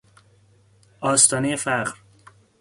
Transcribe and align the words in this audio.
آستانهی 1.01 1.55
فقر 1.55 1.91